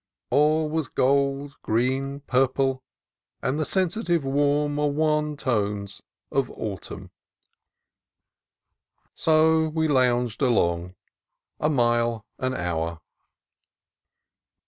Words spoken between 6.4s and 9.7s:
autumn. So